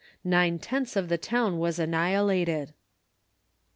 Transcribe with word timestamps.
Nine 0.23 0.57
tenths 0.57 0.95
of 0.95 1.09
the 1.09 1.19
town 1.19 1.59
was 1.59 1.77
annihilated. 1.77 2.73